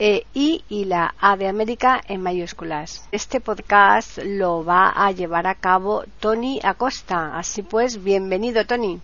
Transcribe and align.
e 0.00 0.24
I 0.32 0.64
y 0.70 0.86
la 0.86 1.14
A 1.20 1.36
de 1.36 1.46
América 1.46 2.00
en 2.08 2.22
mayúsculas. 2.22 3.06
Este 3.12 3.38
podcast 3.38 4.18
lo 4.24 4.64
va 4.64 4.88
a 4.88 5.12
llevar 5.12 5.46
a 5.46 5.56
cabo 5.56 6.04
Tony 6.20 6.58
Acosta. 6.62 7.38
Así 7.38 7.62
pues, 7.62 8.02
bienvenido 8.02 8.64
Tony. 8.64 8.98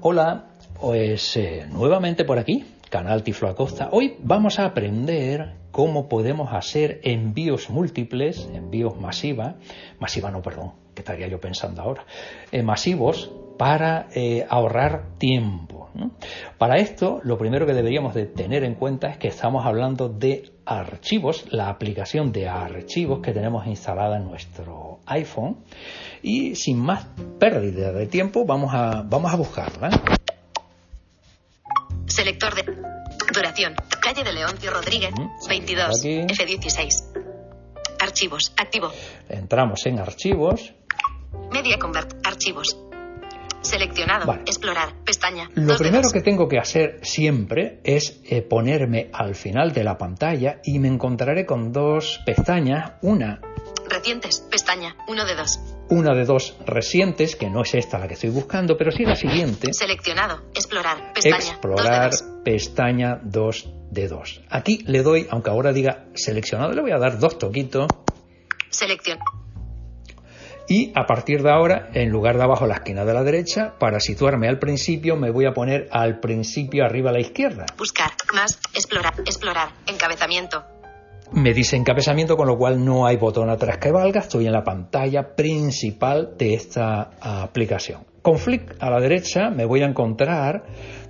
Hola, 0.00 0.46
pues 0.80 1.36
eh, 1.36 1.66
nuevamente 1.70 2.24
por 2.24 2.38
aquí, 2.38 2.64
Canal 2.88 3.22
Tiflo 3.22 3.48
Acosta. 3.48 3.90
Hoy 3.92 4.16
vamos 4.20 4.58
a 4.58 4.64
aprender 4.64 5.52
cómo 5.70 6.08
podemos 6.08 6.52
hacer 6.52 7.00
envíos 7.04 7.68
múltiples, 7.68 8.48
envíos 8.54 8.98
masiva, 8.98 9.56
masiva 9.98 10.30
no, 10.30 10.40
perdón, 10.40 10.72
que 10.94 11.02
estaría 11.02 11.28
yo 11.28 11.40
pensando 11.40 11.82
ahora, 11.82 12.06
eh, 12.52 12.62
masivos 12.62 13.30
para 13.56 14.08
eh, 14.14 14.46
ahorrar 14.48 15.18
tiempo. 15.18 15.74
Para 16.58 16.78
esto, 16.78 17.20
lo 17.22 17.38
primero 17.38 17.66
que 17.66 17.72
deberíamos 17.72 18.14
de 18.14 18.26
tener 18.26 18.64
en 18.64 18.74
cuenta 18.74 19.08
es 19.08 19.16
que 19.16 19.28
estamos 19.28 19.64
hablando 19.64 20.08
de 20.08 20.50
archivos, 20.66 21.46
la 21.50 21.68
aplicación 21.68 22.32
de 22.32 22.48
archivos 22.48 23.20
que 23.20 23.32
tenemos 23.32 23.66
instalada 23.66 24.16
en 24.16 24.24
nuestro 24.24 25.00
iPhone. 25.06 25.58
Y 26.22 26.56
sin 26.56 26.78
más 26.78 27.06
pérdida 27.38 27.92
de 27.92 28.06
tiempo, 28.06 28.44
vamos 28.44 28.74
a, 28.74 29.02
vamos 29.02 29.32
a 29.32 29.36
buscarla. 29.36 29.90
Selector 32.06 32.54
de 32.54 32.64
duración. 33.32 33.74
Calle 34.00 34.24
de 34.24 34.32
Leoncio 34.32 34.70
Rodríguez, 34.72 35.12
22, 35.48 36.04
F16. 36.04 37.22
Archivos, 38.00 38.52
activo. 38.56 38.90
Entramos 39.28 39.86
en 39.86 39.98
archivos. 39.98 40.74
Media 41.52 41.78
Convert, 41.78 42.14
archivos. 42.26 42.76
Seleccionado. 43.64 44.32
Explorar. 44.44 44.94
Pestaña. 45.04 45.48
Lo 45.54 45.76
primero 45.78 46.10
que 46.12 46.20
tengo 46.20 46.48
que 46.48 46.58
hacer 46.58 47.00
siempre 47.02 47.80
es 47.82 48.20
eh, 48.24 48.42
ponerme 48.42 49.08
al 49.12 49.34
final 49.34 49.72
de 49.72 49.82
la 49.82 49.96
pantalla 49.96 50.60
y 50.64 50.78
me 50.78 50.88
encontraré 50.88 51.46
con 51.46 51.72
dos 51.72 52.20
pestañas. 52.26 52.92
Una. 53.00 53.40
Recientes. 53.88 54.46
Pestaña. 54.50 54.96
Uno 55.08 55.24
de 55.24 55.34
dos. 55.34 55.58
Una 55.88 56.14
de 56.14 56.24
dos 56.24 56.56
recientes, 56.66 57.36
que 57.36 57.48
no 57.48 57.62
es 57.62 57.74
esta 57.74 57.98
la 57.98 58.06
que 58.06 58.14
estoy 58.14 58.30
buscando, 58.30 58.76
pero 58.76 58.90
sí 58.92 59.04
la 59.04 59.16
siguiente. 59.16 59.72
Seleccionado. 59.72 60.42
Explorar. 60.54 61.12
Pestaña. 61.14 61.36
Explorar. 61.36 62.10
Pestaña 62.44 63.20
2 63.22 63.68
de 63.90 64.08
2. 64.08 64.42
Aquí 64.50 64.84
le 64.86 65.02
doy, 65.02 65.26
aunque 65.30 65.50
ahora 65.50 65.72
diga 65.72 66.06
seleccionado, 66.14 66.72
le 66.72 66.82
voy 66.82 66.92
a 66.92 66.98
dar 66.98 67.18
dos 67.18 67.38
toquitos. 67.38 67.88
Selección 68.68 69.18
y 70.68 70.92
a 70.94 71.06
partir 71.06 71.42
de 71.42 71.50
ahora, 71.50 71.90
en 71.92 72.10
lugar 72.10 72.36
de 72.36 72.44
abajo 72.44 72.64
a 72.64 72.68
la 72.68 72.74
esquina 72.74 73.04
de 73.04 73.12
la 73.12 73.22
derecha, 73.22 73.74
para 73.78 74.00
situarme 74.00 74.48
al 74.48 74.58
principio, 74.58 75.16
me 75.16 75.30
voy 75.30 75.46
a 75.46 75.52
poner 75.52 75.88
al 75.90 76.20
principio 76.20 76.84
arriba 76.84 77.10
a 77.10 77.12
la 77.12 77.20
izquierda. 77.20 77.66
Buscar, 77.76 78.10
más, 78.34 78.58
explorar, 78.72 79.14
explorar, 79.26 79.68
encabezamiento. 79.86 80.64
Me 81.32 81.52
dice 81.52 81.76
encabezamiento, 81.76 82.36
con 82.36 82.46
lo 82.46 82.56
cual 82.56 82.84
no 82.84 83.06
hay 83.06 83.16
botón 83.16 83.50
atrás 83.50 83.78
que 83.78 83.90
valga, 83.90 84.20
estoy 84.20 84.46
en 84.46 84.52
la 84.52 84.62
pantalla 84.62 85.34
principal 85.34 86.34
de 86.38 86.54
esta 86.54 87.10
aplicación. 87.20 88.04
Con 88.22 88.38
flick 88.38 88.76
a 88.78 88.88
la 88.88 89.00
derecha 89.00 89.50
me 89.50 89.64
voy 89.64 89.82
a 89.82 89.86
encontrar 89.86 90.64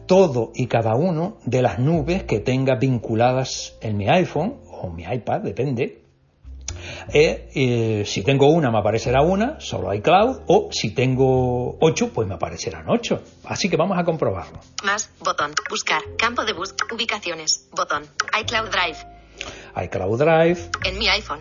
todo 0.07 0.51
y 0.55 0.67
cada 0.67 0.95
uno 0.97 1.39
de 1.45 1.63
las 1.63 1.79
nubes 1.79 2.25
que 2.25 2.41
tenga 2.41 2.77
vinculadas 2.77 3.77
en 3.81 3.97
mi 3.97 4.09
iPhone 4.09 4.57
o 4.71 4.91
mi 4.91 5.05
iPad, 5.05 5.43
depende, 5.43 6.04
eh, 7.13 8.03
si 8.07 8.23
tengo 8.23 8.49
una, 8.49 8.71
me 8.71 8.79
aparecerá 8.79 9.23
una, 9.23 9.61
solo 9.61 9.93
iCloud, 9.95 10.43
o 10.47 10.69
si 10.73 10.95
tengo 10.95 11.77
ocho, 11.81 12.13
pues 12.13 12.29
me 12.29 12.35
aparecerán 12.35 12.89
ocho. 12.89 13.23
Así 13.45 13.69
que 13.69 13.77
vamos 13.77 13.99
a 13.99 14.05
comprobarlo. 14.05 14.61
Más, 14.85 15.11
botón, 15.21 15.53
buscar, 15.71 16.03
campo 16.17 16.45
de 16.45 16.53
búsqueda, 16.53 16.95
ubicaciones, 16.95 17.69
botón, 17.73 18.05
iCloud 18.41 18.71
Drive. 18.71 19.85
iCloud 19.85 20.19
Drive. 20.19 20.71
En 20.85 20.99
mi 20.99 21.09
iPhone. 21.09 21.41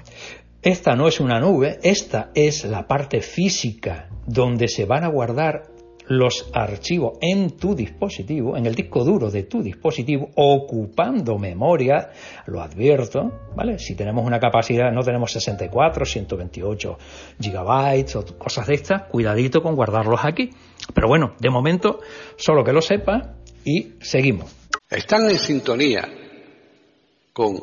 Esta 0.62 0.96
no 0.96 1.10
es 1.10 1.20
una 1.20 1.40
nube, 1.40 1.80
esta 1.84 2.32
es 2.34 2.64
la 2.64 2.88
parte 2.88 3.22
física 3.22 4.08
donde 4.26 4.70
se 4.70 4.86
van 4.86 5.04
a 5.04 5.10
guardar 5.10 5.73
los 6.08 6.50
archivos 6.54 7.18
en 7.22 7.58
tu 7.58 7.76
dispositivo, 7.76 8.58
en 8.58 8.66
el 8.66 8.76
disco 8.76 9.04
duro 9.04 9.30
de 9.30 9.44
tu 9.44 9.62
dispositivo, 9.62 10.30
ocupando 10.36 11.38
memoria, 11.38 12.12
lo 12.48 12.62
advierto, 12.62 13.32
¿vale? 13.56 13.80
Si 13.80 13.96
tenemos 13.96 14.26
una 14.26 14.40
capacidad, 14.40 14.92
no 14.92 15.02
tenemos 15.02 15.32
64, 15.32 16.06
128 16.06 16.98
gigabytes 17.40 18.16
o 18.16 18.26
cosas 18.38 18.68
de 18.68 18.76
estas, 18.76 19.04
cuidadito 19.04 19.62
con 19.62 19.76
guardarlos 19.76 20.20
aquí. 20.24 20.50
Pero 20.94 21.08
bueno, 21.08 21.36
de 21.40 21.50
momento, 21.50 22.00
solo 22.36 22.64
que 22.64 22.74
lo 22.74 22.82
sepa 22.82 23.36
y 23.64 23.94
seguimos. 24.02 24.54
Están 24.90 25.30
en 25.30 25.38
sintonía 25.38 26.08
con 27.32 27.60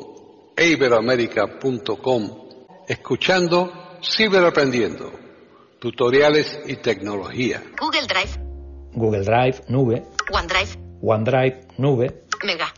iberoamerica.com, 0.57 2.31
escuchando 2.87 3.71
Ciberaprendiendo 4.03 5.11
tutoriales 5.81 6.61
y 6.67 6.75
tecnología. 6.75 7.63
Google 7.79 8.05
Drive. 8.07 8.39
Google 8.93 9.23
Drive, 9.23 9.63
nube. 9.67 10.03
OneDrive. 10.31 10.77
OneDrive, 11.01 11.67
nube. 11.79 12.25
Mega. 12.45 12.71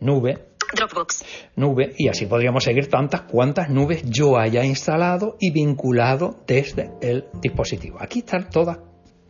Nube. 0.00 0.38
Dropbox. 0.74 1.22
Nube. 1.56 1.92
Y 1.98 2.08
así 2.08 2.24
podríamos 2.24 2.64
seguir 2.64 2.88
tantas 2.88 3.22
cuantas 3.22 3.68
nubes 3.68 4.04
yo 4.06 4.38
haya 4.38 4.64
instalado 4.64 5.36
y 5.38 5.52
vinculado 5.52 6.44
desde 6.46 6.92
el 7.02 7.26
dispositivo. 7.42 7.98
Aquí 8.00 8.20
están 8.20 8.48
todas 8.48 8.78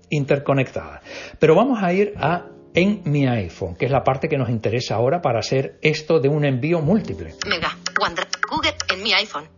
interconectadas. 0.08 1.02
Pero 1.40 1.56
vamos 1.56 1.82
a 1.82 1.92
ir 1.92 2.14
a 2.18 2.46
en 2.74 3.02
mi 3.06 3.26
iPhone, 3.26 3.74
que 3.74 3.86
es 3.86 3.90
la 3.90 4.04
parte 4.04 4.28
que 4.28 4.38
nos 4.38 4.50
interesa 4.50 4.94
ahora 4.94 5.20
para 5.20 5.40
hacer 5.40 5.78
esto 5.82 6.20
de 6.20 6.28
un 6.28 6.44
envío 6.44 6.80
múltiple. 6.80 7.34
Mega. 7.44 7.76
OneDrive. 8.00 8.30
Google 8.48 8.74
en 8.94 9.02
mi 9.02 9.12
iPhone. 9.14 9.48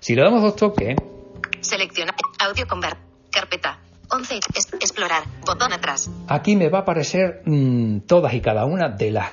Si 0.00 0.14
le 0.14 0.22
damos 0.22 0.40
dos 0.40 0.56
toques, 0.56 0.96
Selecciona 1.60 2.12
audio 2.38 2.66
convert. 2.66 2.98
Carpeta. 3.30 3.78
11. 4.10 4.40
explorar. 4.80 5.24
Botón 5.44 5.72
atrás. 5.72 6.10
Aquí 6.28 6.56
me 6.56 6.68
va 6.70 6.78
a 6.78 6.80
aparecer 6.82 7.42
mm, 7.44 8.00
todas 8.06 8.32
y 8.32 8.40
cada 8.40 8.64
una 8.64 8.88
de 8.88 9.10
las 9.10 9.30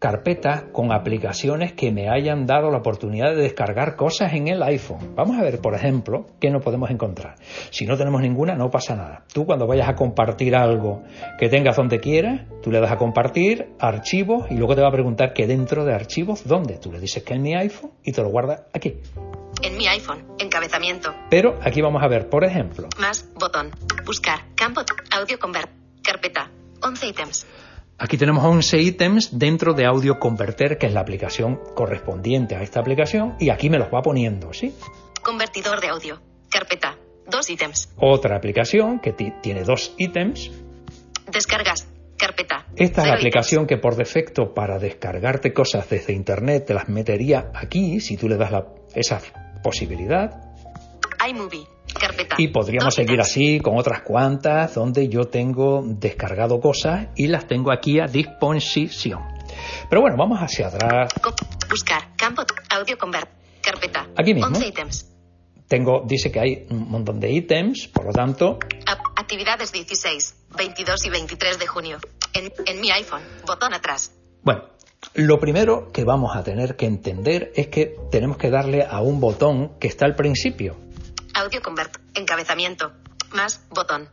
carpetas 0.00 0.64
con 0.72 0.92
aplicaciones 0.92 1.74
que 1.74 1.92
me 1.92 2.08
hayan 2.08 2.46
dado 2.46 2.70
la 2.70 2.78
oportunidad 2.78 3.36
de 3.36 3.42
descargar 3.42 3.96
cosas 3.96 4.32
en 4.32 4.48
el 4.48 4.62
iPhone. 4.62 5.14
Vamos 5.14 5.38
a 5.38 5.42
ver, 5.42 5.60
por 5.60 5.74
ejemplo, 5.74 6.26
qué 6.40 6.50
no 6.50 6.60
podemos 6.60 6.90
encontrar. 6.90 7.36
Si 7.70 7.84
no 7.84 7.96
tenemos 7.98 8.22
ninguna, 8.22 8.56
no 8.56 8.70
pasa 8.70 8.96
nada. 8.96 9.24
Tú 9.32 9.44
cuando 9.44 9.66
vayas 9.66 9.88
a 9.90 9.94
compartir 9.94 10.56
algo 10.56 11.02
que 11.38 11.50
tengas 11.50 11.76
donde 11.76 12.00
quieras, 12.00 12.46
tú 12.62 12.72
le 12.72 12.80
das 12.80 12.90
a 12.90 12.96
compartir, 12.96 13.74
archivos, 13.78 14.50
y 14.50 14.54
luego 14.54 14.74
te 14.74 14.80
va 14.80 14.88
a 14.88 14.92
preguntar 14.92 15.34
que 15.34 15.46
dentro 15.46 15.84
de 15.84 15.94
archivos, 15.94 16.48
¿dónde? 16.48 16.78
Tú 16.78 16.90
le 16.90 16.98
dices 16.98 17.22
que 17.22 17.34
en 17.34 17.42
mi 17.42 17.54
iPhone 17.54 17.92
y 18.02 18.12
te 18.12 18.22
lo 18.22 18.30
guardas 18.30 18.62
aquí 18.72 18.96
en 19.62 19.76
mi 19.76 19.86
iPhone, 19.86 20.24
encabezamiento. 20.38 21.14
Pero 21.28 21.58
aquí 21.62 21.82
vamos 21.82 22.02
a 22.02 22.08
ver, 22.08 22.30
por 22.30 22.44
ejemplo. 22.44 22.88
Más, 22.98 23.28
botón, 23.34 23.70
buscar, 24.06 24.40
campo, 24.54 24.82
audio 25.10 25.38
convert, 25.38 25.70
carpeta, 26.02 26.50
11 26.82 27.06
ítems. 27.08 27.46
Aquí 28.02 28.16
tenemos 28.16 28.42
11 28.42 28.80
ítems 28.80 29.38
dentro 29.38 29.74
de 29.74 29.84
Audio 29.84 30.18
Converter, 30.18 30.78
que 30.78 30.86
es 30.86 30.94
la 30.94 31.02
aplicación 31.02 31.60
correspondiente 31.74 32.56
a 32.56 32.62
esta 32.62 32.80
aplicación, 32.80 33.36
y 33.38 33.50
aquí 33.50 33.68
me 33.68 33.76
los 33.76 33.88
va 33.88 34.00
poniendo, 34.00 34.54
¿sí? 34.54 34.74
Convertidor 35.22 35.82
de 35.82 35.88
audio, 35.88 36.18
carpeta, 36.48 36.96
dos 37.30 37.50
ítems. 37.50 37.92
Otra 37.98 38.38
aplicación 38.38 39.00
que 39.00 39.12
tiene 39.12 39.64
dos 39.64 39.94
ítems. 39.98 40.50
Descargas, 41.30 41.88
carpeta. 42.16 42.64
Esta 42.74 43.02
es 43.02 43.08
la 43.08 43.14
aplicación 43.16 43.66
que 43.66 43.76
por 43.76 43.96
defecto 43.96 44.54
para 44.54 44.78
descargarte 44.78 45.52
cosas 45.52 45.86
desde 45.90 46.14
internet 46.14 46.64
te 46.68 46.72
las 46.72 46.88
metería 46.88 47.52
aquí 47.54 48.00
si 48.00 48.16
tú 48.16 48.30
le 48.30 48.38
das 48.38 48.50
la, 48.50 48.64
esa 48.94 49.20
posibilidad. 49.62 50.54
iMovie. 51.28 51.66
Carpeta. 51.98 52.36
Y 52.38 52.48
podríamos 52.48 52.94
seguir 52.94 53.20
así 53.20 53.60
con 53.60 53.76
otras 53.78 54.02
cuantas 54.02 54.74
donde 54.74 55.08
yo 55.08 55.24
tengo 55.24 55.82
descargado 55.84 56.60
cosas 56.60 57.08
y 57.16 57.26
las 57.26 57.46
tengo 57.46 57.72
aquí 57.72 58.00
a 58.00 58.06
disposición. 58.06 59.22
Pero 59.88 60.02
bueno, 60.02 60.16
vamos 60.16 60.38
hacia 60.38 60.68
atrás. 60.68 61.12
Buscar, 61.68 62.14
campo, 62.16 62.42
audio 62.70 62.96
convert, 62.98 63.28
carpeta. 63.60 64.08
Aquí 64.16 64.34
mismo. 64.34 64.48
11 64.48 64.66
ítems. 64.66 65.06
Tengo, 65.68 66.02
dice 66.04 66.32
que 66.32 66.40
hay 66.40 66.66
un 66.70 66.90
montón 66.90 67.20
de 67.20 67.30
ítems, 67.30 67.86
por 67.88 68.06
lo 68.06 68.12
tanto. 68.12 68.58
Actividades 69.16 69.70
16, 69.70 70.46
22 70.56 71.06
y 71.06 71.10
23 71.10 71.58
de 71.58 71.66
junio. 71.66 71.98
En, 72.34 72.52
en 72.66 72.80
mi 72.80 72.90
iPhone, 72.90 73.22
botón 73.46 73.72
atrás. 73.72 74.12
Bueno, 74.42 74.64
lo 75.14 75.38
primero 75.38 75.90
que 75.92 76.04
vamos 76.04 76.36
a 76.36 76.42
tener 76.42 76.76
que 76.76 76.86
entender 76.86 77.52
es 77.54 77.68
que 77.68 77.96
tenemos 78.10 78.36
que 78.36 78.50
darle 78.50 78.84
a 78.88 79.00
un 79.00 79.20
botón 79.20 79.78
que 79.78 79.88
está 79.88 80.06
al 80.06 80.14
principio. 80.14 80.76
Audio 81.34 81.62
convert, 81.62 81.96
encabezamiento, 82.14 82.92
más, 83.32 83.64
botón. 83.70 84.08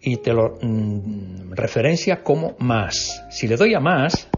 Y 0.00 0.16
te 0.18 0.32
lo 0.32 0.58
mm, 0.60 1.52
referencia 1.52 2.22
como 2.22 2.56
más. 2.58 3.24
Si 3.30 3.46
le 3.46 3.56
doy 3.56 3.74
a 3.74 3.80
más. 3.80 4.28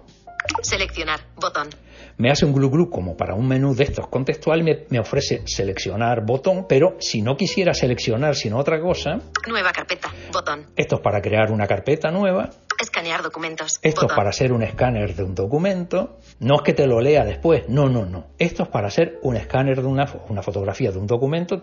Seleccionar, 0.63 1.21
botón. 1.37 1.69
Me 2.17 2.31
hace 2.31 2.45
un 2.45 2.53
glu 2.53 2.71
glu 2.71 2.91
como 2.91 3.17
para 3.17 3.35
un 3.35 3.49
menú 3.49 3.75
de 3.75 3.85
estos 3.85 4.07
contextual 4.07 4.61
y 4.61 4.63
me, 4.63 4.85
me, 4.89 5.01
ofrece 5.01 5.43
seleccionar 5.47 6.25
botón, 6.25 6.67
pero 6.69 6.97
si 7.01 7.23
no 7.23 7.37
quisiera 7.37 7.75
seleccionar 7.75 8.37
sino 8.37 8.59
otra 8.59 8.81
cosa. 8.81 9.19
Nueva 9.49 9.73
carpeta, 9.73 10.13
botón. 10.33 10.67
Esto 10.77 10.97
es 10.97 11.03
para 11.03 11.21
crear 11.21 11.51
una 11.51 11.67
carpeta 11.67 12.11
nueva. 12.11 12.51
Escanear 12.81 13.23
documentos. 13.23 13.79
Esto 13.83 14.03
botón. 14.03 14.11
es 14.11 14.17
para 14.17 14.31
hacer 14.31 14.53
un 14.53 14.63
escáner 14.63 15.15
de 15.15 15.23
un 15.23 15.35
documento. 15.35 16.19
No 16.41 16.57
es 16.57 16.63
que 16.63 16.73
te 16.73 16.87
lo 16.87 17.01
lea 17.01 17.25
después, 17.25 17.69
no, 17.69 17.89
no, 17.89 18.05
no. 18.05 18.27
Esto 18.39 18.65
es 18.65 18.69
para 18.69 18.89
hacer 18.89 19.19
un 19.23 19.37
escáner 19.37 19.81
de 19.81 19.87
una, 19.87 20.07
una 20.29 20.43
fotografía 20.43 20.91
de 20.91 20.99
un 20.99 21.07
documento, 21.07 21.63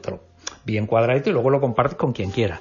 bien 0.63 0.85
cuadradito 0.85 1.29
y 1.29 1.33
luego 1.33 1.49
lo 1.49 1.59
compartes 1.59 1.97
con 1.97 2.13
quien 2.13 2.31
quiera. 2.31 2.59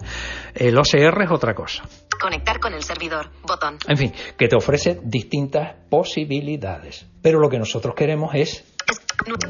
El 0.54 0.76
OCR 0.78 1.22
es 1.22 1.30
otra 1.30 1.54
cosa. 1.54 1.84
Conectar 2.20 2.60
con 2.60 2.74
el 2.74 2.82
servidor, 2.82 3.30
botón. 3.46 3.78
En 3.86 3.96
fin, 3.96 4.12
que 4.36 4.48
te 4.48 4.56
ofrece 4.56 5.00
distintas 5.02 5.74
posibilidades. 5.88 7.06
Pero 7.22 7.38
lo 7.38 7.48
que 7.48 7.58
nosotros 7.58 7.94
queremos 7.94 8.34
es... 8.34 8.64
es 8.86 9.00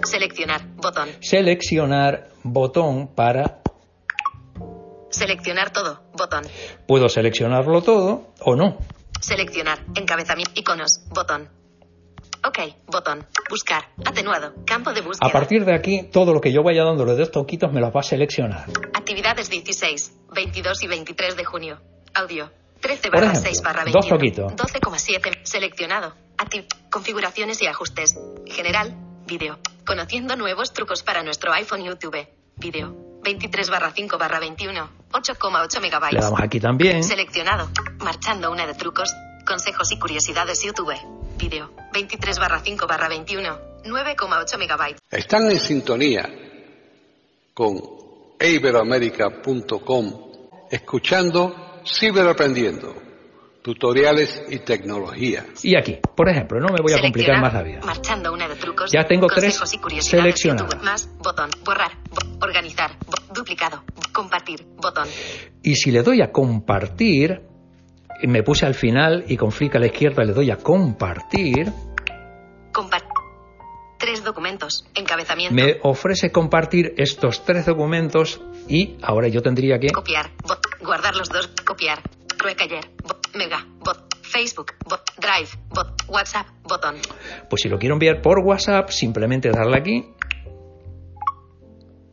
seleccionar, 0.05 0.67
botón. 0.77 1.09
Seleccionar 1.21 2.29
botón 2.43 3.09
para 3.15 3.61
Seleccionar 5.11 5.73
todo, 5.73 6.03
botón. 6.17 6.45
Puedo 6.87 7.09
seleccionarlo 7.09 7.83
todo 7.83 8.33
o 8.41 8.57
no. 8.57 8.79
Seleccionar, 9.21 9.85
encabezamiento, 9.95 10.53
iconos, 10.55 11.01
botón. 11.11 11.49
Ok, 12.47 12.59
botón. 12.87 13.27
Buscar, 13.51 13.91
atenuado, 14.05 14.55
campo 14.65 14.93
de 14.93 15.03
búsqueda. 15.03 15.29
A 15.29 15.33
partir 15.33 15.65
de 15.67 15.75
aquí, 15.75 16.05
todo 16.11 16.33
lo 16.33 16.41
que 16.41 16.53
yo 16.53 16.63
vaya 16.63 16.85
dándole 16.85 17.15
de 17.15 17.25
estos 17.25 17.43
toquitos 17.43 17.71
me 17.71 17.81
los 17.81 17.95
va 17.95 18.01
a 18.01 18.03
seleccionar. 18.03 18.67
Actividades 18.95 19.51
16, 19.51 20.13
22 20.35 20.83
y 20.83 20.87
23 20.87 21.37
de 21.37 21.45
junio. 21.45 21.81
Audio. 22.15 22.51
13 22.81 23.11
Por 23.11 23.21
barra 23.21 23.33
ejemplo, 23.33 23.51
6 23.51 23.63
barra 23.63 23.85
dos 23.85 24.09
21. 24.09 24.17
toquitos. 24.17 24.73
12,7. 24.73 25.41
Seleccionado. 25.43 26.15
Activ 26.39 26.65
configuraciones 26.91 27.61
y 27.61 27.67
ajustes. 27.67 28.19
General. 28.47 28.97
Vídeo. 29.27 29.59
Conociendo 29.85 30.35
nuevos 30.37 30.73
trucos 30.73 31.03
para 31.03 31.23
nuestro 31.23 31.53
iPhone 31.53 31.85
YouTube. 31.85 32.27
Vídeo. 32.57 33.10
23 33.23 33.71
barra 33.71 33.93
5 33.95 34.19
barra 34.19 34.41
21. 34.41 34.91
8,8 35.13 35.75
Le 35.75 35.81
megabytes. 35.81 36.21
damos 36.25 36.41
aquí 36.41 36.61
también. 36.61 37.03
Seleccionado. 37.05 37.69
Marchando 37.99 38.51
una 38.51 38.67
de 38.67 38.75
trucos, 38.75 39.15
consejos 39.47 39.91
y 39.93 39.99
curiosidades 39.99 40.63
YouTube. 40.63 40.95
Vídeo. 41.37 41.73
23 41.93 42.39
barra 42.39 42.61
5 42.61 42.87
barra 42.87 43.09
21. 43.09 43.59
9,8 43.85 44.59
megabytes. 44.59 45.01
Están 45.11 45.51
en 45.51 45.59
sintonía 45.59 46.29
con 47.55 47.81
iberoamérica.com 48.41 50.31
escuchando 50.71 51.83
Ciberaprendiendo, 51.85 52.95
tutoriales 53.63 54.43
y 54.51 54.59
tecnología. 54.59 55.47
Y 55.63 55.77
aquí, 55.77 55.99
por 56.15 56.29
ejemplo, 56.29 56.61
no 56.61 56.69
me 56.69 56.81
voy 56.83 56.93
a 56.93 57.01
complicar 57.01 57.41
más 57.41 57.55
la 57.55 57.63
vida. 57.63 57.81
Marchando 57.85 58.33
una 58.33 58.47
de 58.47 58.55
trucos. 58.57 58.93
Ya 58.93 59.05
tengo 59.05 59.29
tres. 59.29 59.59
YouTube. 59.59 60.83
Más. 60.83 61.09
Botón. 61.19 61.51
Borrar. 61.65 61.93
Organizar. 62.51 62.97
duplicado. 63.33 63.83
compartir. 64.13 64.67
Botón. 64.77 65.09
Y 65.63 65.77
si 65.77 65.91
le 65.91 66.03
doy 66.03 66.21
a 66.21 66.33
compartir, 66.33 67.43
me 68.23 68.43
puse 68.43 68.67
al 68.67 68.75
final 68.75 69.25
y 69.29 69.37
con 69.37 69.53
flick 69.53 69.77
a 69.77 69.79
la 69.79 69.87
izquierda 69.87 70.25
le 70.25 70.33
doy 70.33 70.51
a 70.51 70.57
compartir, 70.57 71.73
Compartir. 72.73 73.09
Tres 73.99 74.25
documentos. 74.25 74.87
Encabezamiento. 74.95 75.55
me 75.55 75.79
ofrece 75.83 76.33
compartir 76.33 76.95
estos 76.97 77.45
tres 77.45 77.67
documentos 77.67 78.41
y 78.67 78.97
ahora 79.03 79.29
yo 79.29 79.43
tendría 79.43 79.79
que... 79.79 79.89
Copiar. 79.89 80.31
Bot. 80.47 80.61
Guardar 80.81 81.15
los 81.17 81.29
dos. 81.29 81.49
Copiar. 81.67 82.01
Bot. 83.05 83.37
Mega. 83.37 83.67
Bot. 83.81 83.99
Facebook. 84.23 84.73
Bot. 84.89 85.03
Drive. 85.19 85.51
Bot. 85.69 86.03
WhatsApp. 86.09 86.47
Botón. 86.63 86.97
Pues 87.51 87.63
si 87.63 87.69
lo 87.69 87.79
quiero 87.79 87.97
enviar 87.97 88.23
por 88.23 88.39
WhatsApp, 88.39 88.89
simplemente 88.89 89.51
darle 89.51 89.77
aquí 89.77 90.15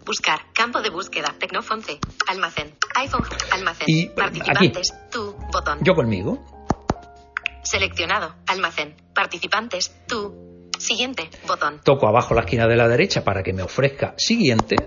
Buscar. 0.08 0.40
Campo 0.54 0.82
de 0.82 0.90
búsqueda. 0.90 1.36
Tecnofonce. 1.38 2.00
Almacén. 2.30 2.74
iPhone. 2.96 3.26
Almacén. 3.52 3.86
Y, 3.88 4.08
Participantes. 4.08 4.94
Tú. 5.12 5.36
Botón. 5.52 5.80
yo 5.84 5.96
conmigo. 5.96 6.46
Seleccionado. 7.62 8.34
Almacén. 8.48 8.96
Participantes. 9.14 9.94
Tú. 10.08 10.70
Siguiente. 10.80 11.30
Botón. 11.46 11.82
Toco 11.84 12.08
abajo 12.08 12.34
la 12.34 12.42
esquina 12.42 12.68
de 12.68 12.78
la 12.78 12.88
derecha 12.88 13.26
para 13.26 13.44
que 13.44 13.52
me 13.52 13.64
ofrezca 13.64 14.14
siguiente. 14.18 14.78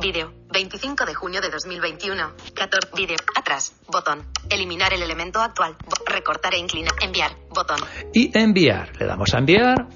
Vídeo. 0.00 0.32
25 0.52 1.04
de 1.04 1.14
junio 1.14 1.40
de 1.40 1.50
2021. 1.50 2.32
14. 2.52 2.90
Vídeo. 2.96 3.16
Atrás. 3.36 3.76
Botón. 3.86 4.26
Eliminar 4.50 4.92
el 4.92 5.02
elemento 5.02 5.40
actual. 5.40 5.76
Recortar 6.04 6.54
e 6.54 6.58
inclinar. 6.58 6.94
Enviar. 7.00 7.30
Botón. 7.50 7.78
Y 8.12 8.36
enviar. 8.36 8.90
Le 8.98 9.06
damos 9.06 9.32
a 9.34 9.38
enviar. 9.38 9.86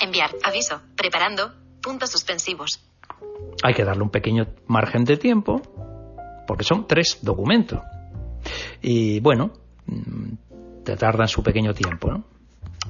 Enviar. 0.00 0.30
Aviso. 0.42 0.80
Preparando. 0.96 1.63
Puntos 1.84 2.10
suspensivos. 2.10 2.80
Hay 3.62 3.74
que 3.74 3.84
darle 3.84 4.02
un 4.02 4.10
pequeño 4.10 4.46
margen 4.66 5.04
de 5.04 5.18
tiempo 5.18 5.60
porque 6.46 6.64
son 6.64 6.86
tres 6.86 7.18
documentos. 7.20 7.80
Y 8.80 9.20
bueno, 9.20 9.52
mm, 9.86 10.82
te 10.82 10.96
tardan 10.96 11.28
su 11.28 11.42
pequeño 11.42 11.74
tiempo, 11.74 12.10
¿no? 12.10 12.24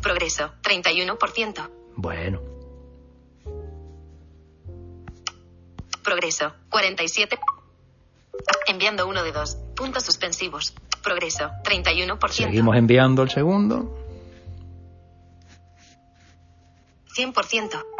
Progreso. 0.00 0.52
31%. 0.62 1.70
Bueno, 1.96 2.40
Progreso. 6.04 6.52
47. 6.70 7.38
Enviando 8.68 9.08
uno 9.08 9.24
de 9.24 9.32
dos. 9.32 9.56
Puntos 9.74 10.04
suspensivos. 10.04 10.74
Progreso. 11.02 11.50
31%. 11.64 12.28
seguimos 12.28 12.76
enviando 12.76 13.22
el 13.22 13.30
segundo. 13.30 13.98
100%. 17.16 17.93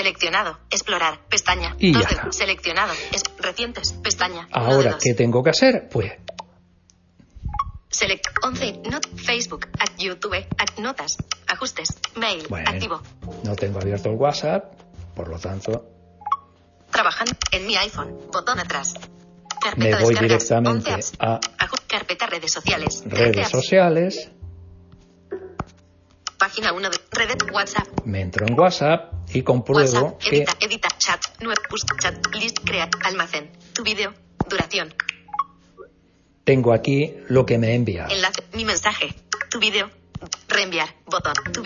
Seleccionado. 0.00 0.58
Explorar. 0.70 1.20
Pestaña. 1.28 1.76
Y 1.78 1.92
ya 1.92 2.00
está. 2.00 2.32
Seleccionado. 2.32 2.94
Es- 3.12 3.22
recientes. 3.38 3.92
Pestaña. 3.92 4.48
Ahora. 4.50 4.96
¿qué 4.98 5.12
tengo 5.12 5.42
que 5.42 5.50
hacer? 5.50 5.90
Pues 5.90 6.12
Select 7.90 8.28
11. 8.42 8.80
Not 8.90 9.06
Facebook. 9.16 9.66
At 9.78 9.90
YouTube. 9.98 10.46
At 10.56 10.78
notas. 10.78 11.18
Ajustes. 11.46 11.98
Mail. 12.16 12.46
Bueno. 12.48 12.70
Activo. 12.70 13.02
no 13.44 13.54
tengo 13.56 13.78
abierto 13.78 14.08
el 14.08 14.16
WhatsApp, 14.16 14.72
por 15.14 15.28
lo 15.28 15.38
tanto 15.38 15.86
Trabajando 16.90 17.32
en 17.52 17.66
mi 17.66 17.76
iPhone. 17.76 18.16
Botón 18.32 18.58
atrás. 18.58 18.94
Carpeta 19.62 19.98
me 19.98 20.02
voy 20.02 20.14
directamente 20.14 20.92
11 20.92 20.92
apps. 20.92 21.12
a 21.18 21.40
Carpeta 21.86 22.26
redes 22.26 22.52
sociales. 22.52 23.02
13 23.02 23.32
redes 23.32 23.48
sociales, 23.50 24.30
Página 26.38 26.72
1 26.72 26.88
de 26.88 26.98
redes 27.10 27.36
WhatsApp. 27.52 27.86
me 28.06 28.22
entro 28.22 28.46
en 28.46 28.58
WhatsApp 28.58 29.12
y 29.32 29.42
compruebo 29.42 29.80
WhatsApp. 29.80 30.18
que 30.18 30.36
Edita, 30.36 30.56
edita, 30.60 30.88
chat. 30.98 31.20
Nueve, 31.40 31.60
push, 31.68 31.82
chat. 32.00 32.14
List, 32.34 32.58
crea, 32.64 32.88
almacén. 33.04 33.50
Tu 33.72 33.82
vídeo. 33.82 34.12
Duración. 34.48 34.94
tengo 36.44 36.72
aquí 36.72 37.14
lo 37.28 37.46
que 37.46 37.58
me 37.58 37.74
enviado. 37.74 38.10
Enlace. 38.10 38.42
Mi 38.54 38.64
mensaje. 38.64 39.14
Tu. 39.50 39.60
Reenviar. 40.48 40.88
Botón. 41.06 41.34
Tu. 41.52 41.62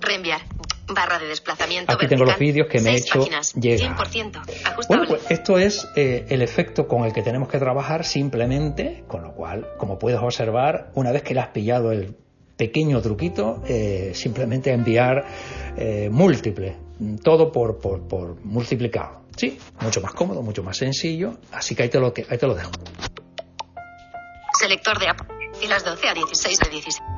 Reenviar. 0.00 0.40
Barra 0.88 1.18
de 1.18 1.26
desplazamiento. 1.26 1.92
Aquí 1.92 2.06
tengo 2.06 2.24
los 2.24 2.38
vídeos 2.38 2.66
que 2.68 2.80
me 2.80 2.92
he 2.92 2.96
hecho 2.96 3.18
páginas. 3.18 3.52
llegar. 3.54 3.94
100%. 3.94 4.36
Ajustable. 4.36 4.74
Bueno, 4.88 5.04
pues 5.06 5.22
esto 5.30 5.58
es 5.58 5.86
eh, 5.96 6.24
el 6.30 6.40
efecto 6.40 6.88
con 6.88 7.04
el 7.04 7.12
que 7.12 7.22
tenemos 7.22 7.48
que 7.48 7.58
trabajar 7.58 8.06
simplemente, 8.06 9.04
con 9.06 9.22
lo 9.22 9.34
cual, 9.34 9.68
como 9.76 9.98
puedes 9.98 10.18
observar, 10.18 10.90
una 10.94 11.12
vez 11.12 11.22
que 11.22 11.34
le 11.34 11.40
has 11.40 11.48
pillado 11.48 11.92
el 11.92 12.16
pequeño 12.58 13.00
truquito, 13.00 13.62
eh, 13.66 14.10
simplemente 14.14 14.72
enviar 14.72 15.24
eh, 15.76 16.10
múltiples, 16.10 16.76
todo 17.22 17.52
por, 17.52 17.78
por, 17.78 18.06
por 18.06 18.44
multiplicado. 18.44 19.22
Sí, 19.36 19.56
mucho 19.80 20.00
más 20.00 20.12
cómodo, 20.12 20.42
mucho 20.42 20.64
más 20.64 20.76
sencillo, 20.76 21.38
así 21.52 21.76
que 21.76 21.84
ahí 21.84 21.88
te 21.88 22.00
lo, 22.00 22.12
ahí 22.28 22.36
te 22.36 22.46
lo 22.46 22.54
dejo. 22.54 22.72
Selector 24.58 24.98
de 24.98 25.08
app. 25.08 25.20
Y 25.62 25.68
las 25.68 25.84
12 25.84 26.08
a 26.08 26.14
16 26.14 26.58
de 26.58 26.68
16. 26.68 27.17